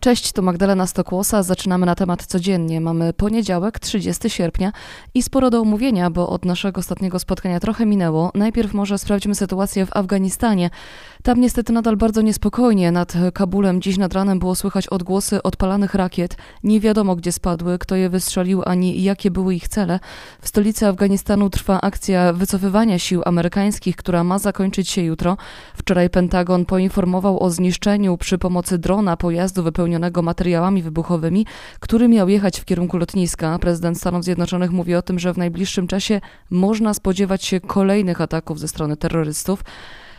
[0.00, 1.42] Cześć, tu Magdalena Stokłosa.
[1.42, 2.80] Zaczynamy na temat codziennie.
[2.80, 4.72] Mamy poniedziałek, 30 sierpnia
[5.14, 8.30] i sporo do omówienia, bo od naszego ostatniego spotkania trochę minęło.
[8.34, 10.70] Najpierw może sprawdźmy sytuację w Afganistanie.
[11.22, 12.92] Tam niestety nadal bardzo niespokojnie.
[12.92, 16.36] Nad Kabulem dziś nad ranem było słychać odgłosy odpalanych rakiet.
[16.62, 20.00] Nie wiadomo, gdzie spadły, kto je wystrzelił, ani jakie były ich cele.
[20.40, 25.36] W stolicy Afganistanu trwa akcja wycofywania sił amerykańskich, która ma zakończyć się jutro.
[25.74, 29.87] Wczoraj Pentagon poinformował o zniszczeniu przy pomocy drona pojazdu wypełnionego
[30.22, 31.46] materiałami wybuchowymi,
[31.80, 33.58] który miał jechać w kierunku lotniska.
[33.58, 36.20] Prezydent Stanów Zjednoczonych mówi o tym, że w najbliższym czasie
[36.50, 39.64] można spodziewać się kolejnych ataków ze strony terrorystów.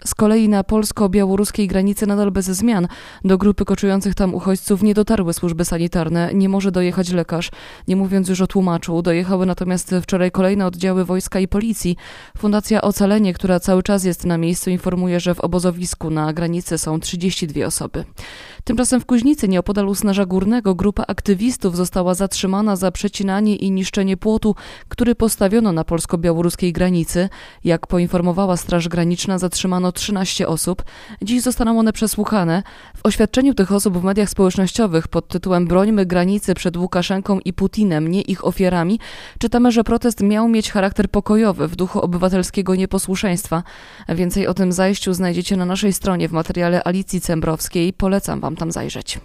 [0.05, 2.88] Z kolei na polsko-białoruskiej granicy nadal bez zmian.
[3.23, 7.52] Do grupy koczujących tam uchodźców nie dotarły służby sanitarne, nie może dojechać lekarz,
[7.88, 9.02] nie mówiąc już o tłumaczu.
[9.02, 11.95] Dojechały natomiast wczoraj kolejne oddziały wojska i policji.
[12.38, 16.99] Fundacja Ocalenie, która cały czas jest na miejscu, informuje, że w obozowisku na granicy są
[16.99, 18.05] 32 osoby.
[18.63, 24.55] Tymczasem w Kuźnicy, nieopodal Usnarza Górnego, grupa aktywistów została zatrzymana za przecinanie i niszczenie płotu,
[24.88, 27.29] który postawiono na polsko-białoruskiej granicy.
[27.63, 30.84] Jak poinformowała Straż Graniczna, zatrzymano 13 osób.
[31.21, 32.63] Dziś zostaną one przesłuchane.
[32.98, 38.07] W oświadczeniu tych osób w mediach społecznościowych pod tytułem Brońmy granicy przed Łukaszenką i Putinem,
[38.07, 38.99] nie ich ofiarami,
[39.40, 43.63] czytamy, że protest miał mieć charakter pokojowy w duchu obywatelskiego nieposłuszeństwa.
[44.10, 47.93] Więcej o tym zajściu znajdziecie na naszej stronie w materiale Alicji Cembrowskiej.
[47.93, 49.20] Polecam Wam tam zajrzeć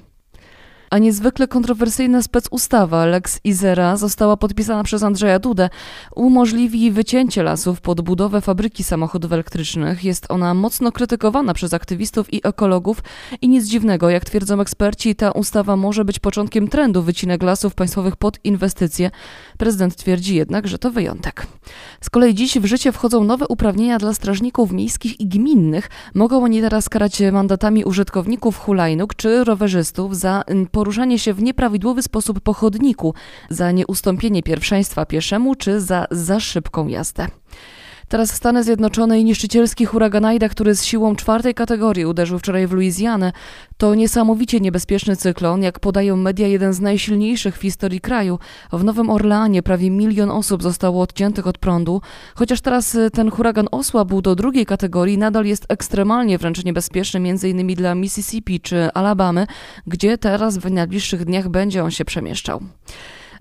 [0.90, 5.70] a niezwykle kontrowersyjna specustawa Lex Izera została podpisana przez Andrzeja Dudę.
[6.16, 10.04] Umożliwi wycięcie lasów pod budowę fabryki samochodów elektrycznych.
[10.04, 13.02] Jest ona mocno krytykowana przez aktywistów i ekologów
[13.42, 18.16] i nic dziwnego, jak twierdzą eksperci, ta ustawa może być początkiem trendu wycinek lasów państwowych
[18.16, 19.10] pod inwestycje.
[19.58, 21.46] Prezydent twierdzi jednak, że to wyjątek.
[22.00, 25.90] Z kolei dziś w życie wchodzą nowe uprawnienia dla strażników miejskich i gminnych.
[26.14, 30.42] Mogą oni teraz karać mandatami użytkowników hulajnóg czy rowerzystów za
[30.84, 33.14] poruszanie się w nieprawidłowy sposób po chodniku,
[33.50, 37.26] za nieustąpienie pierwszeństwa pieszemu czy za za szybką jazdę.
[38.08, 42.72] Teraz Stany Zjednoczone i niszczycielski huragan Aida, który z siłą czwartej kategorii uderzył wczoraj w
[42.72, 43.32] Luizjanę,
[43.76, 48.38] to niesamowicie niebezpieczny cyklon, jak podają media, jeden z najsilniejszych w historii kraju.
[48.72, 52.00] W Nowym Orleanie prawie milion osób zostało odciętych od prądu.
[52.34, 57.74] Chociaż teraz y, ten huragan osłabł do drugiej kategorii, nadal jest ekstremalnie wręcz niebezpieczny, m.in.
[57.74, 59.46] dla Mississippi czy Alabamy,
[59.86, 62.60] gdzie teraz w najbliższych dniach będzie on się przemieszczał.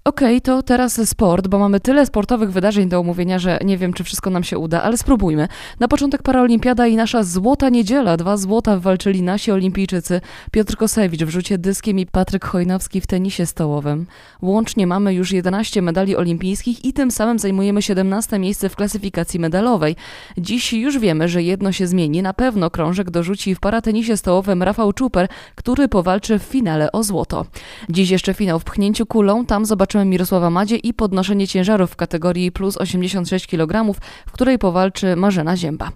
[0.05, 3.93] Okej, okay, to teraz sport, bo mamy tyle sportowych wydarzeń do omówienia, że nie wiem,
[3.93, 5.47] czy wszystko nam się uda, ale spróbujmy.
[5.79, 8.17] Na początek Paraolimpiada i nasza złota niedziela.
[8.17, 10.21] Dwa złota walczyli nasi olimpijczycy.
[10.51, 14.05] Piotr Kosewicz w rzucie dyskiem i Patryk Chojnowski w tenisie stołowym.
[14.41, 19.95] Łącznie mamy już 11 medali olimpijskich i tym samym zajmujemy 17 miejsce w klasyfikacji medalowej.
[20.37, 22.21] Dziś już wiemy, że jedno się zmieni.
[22.21, 27.45] Na pewno krążek dorzuci w paratenisie stołowym Rafał Czuper, który powalczy w finale o złoto.
[27.89, 31.95] Dziś jeszcze finał w pchnięciu kulą, tam zobaczymy zobaczymy Mirosława Madzie i podnoszenie ciężarów w
[31.95, 33.93] kategorii plus 86 kg,
[34.27, 35.91] w której powalczy Marzena Zięba.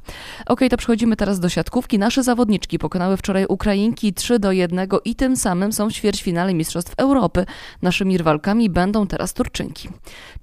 [0.46, 2.00] Ok, to przechodzimy teraz do siatkówki.
[2.00, 6.94] Nasze zawodniczki pokonały wczoraj Ukrainki 3 do 1 i tym samym są w ćwierćfinale Mistrzostw
[6.98, 7.46] Europy.
[7.82, 9.90] Naszymi rywalkami będą teraz Turczynki.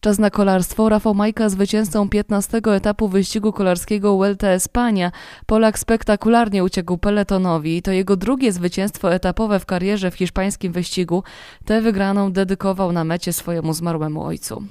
[0.01, 0.89] Czas na kolarstwo.
[0.89, 5.13] Rafał Majka zwycięzcą 15 etapu wyścigu kolarskiego Vuelta Espania.
[5.47, 7.83] Polak spektakularnie uciekł peletonowi.
[7.83, 11.23] To jego drugie zwycięstwo etapowe w karierze w hiszpańskim wyścigu.
[11.65, 14.63] Tę wygraną dedykował na mecie swojemu zmarłemu ojcu.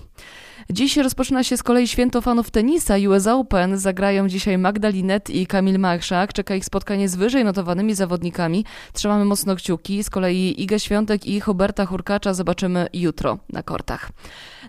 [0.69, 2.95] Dziś rozpoczyna się z kolei święto fanów tenisa.
[3.09, 6.33] US Open zagrają dzisiaj Magdalinet i Kamil Machrzak.
[6.33, 8.65] Czeka ich spotkanie z wyżej notowanymi zawodnikami.
[8.93, 10.03] Trzymamy mocno kciuki.
[10.03, 14.11] Z kolei Igę Świątek i Huberta Hurkacza zobaczymy jutro na kortach.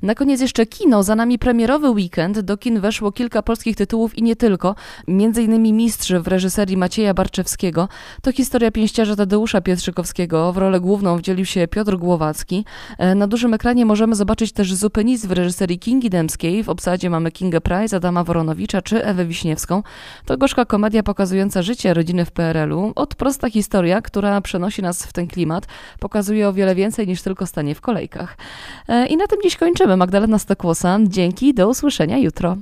[0.02, 1.02] Na koniec jeszcze kino.
[1.02, 2.40] Za nami premierowy weekend.
[2.40, 4.74] Do kin weszło kilka polskich tytułów i nie tylko.
[5.08, 7.88] Między innymi Mistrz w reżyserii Macieja Barczewskiego.
[8.22, 10.52] To historia pięściarza Tadeusza Pietrzykowskiego.
[10.52, 12.64] W rolę główną wdzielił się Piotr Głowacki.
[12.98, 16.64] E, na dużym ekranie możemy zobaczyć też Zupę Nic w reżyserii Kingi Dębskiej.
[16.64, 19.82] W obsadzie mamy Kingę Price, Adama Woronowicza czy Ewę Wiśniewską.
[20.24, 22.92] To gorzka komedia pokazująca życie rodziny w PRL-u.
[22.94, 25.66] Od prosta historia, która przenosi nas w ten klimat,
[26.00, 28.36] pokazuje o wiele więcej niż tylko stanie w kolejkach.
[28.88, 29.96] E, I na tym dziś kończymy kończymy.
[29.96, 30.98] Magdalena Stokłosa.
[31.02, 32.56] Dzięki, do usłyszenia jutro.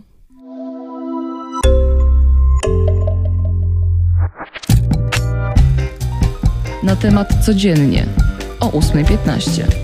[6.82, 8.06] Na temat codziennie
[8.61, 9.81] o 8.15.